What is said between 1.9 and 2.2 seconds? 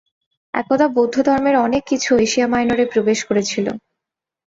কিছু